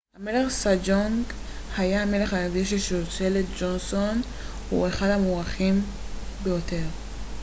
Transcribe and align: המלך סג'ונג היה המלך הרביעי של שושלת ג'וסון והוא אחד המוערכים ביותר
המלך 0.15 0.49
סג'ונג 0.51 1.23
היה 1.77 2.01
המלך 2.01 2.33
הרביעי 2.33 2.65
של 2.65 2.79
שושלת 2.79 3.45
ג'וסון 3.59 4.21
והוא 4.69 4.87
אחד 4.87 5.07
המוערכים 5.09 5.81
ביותר 6.43 6.85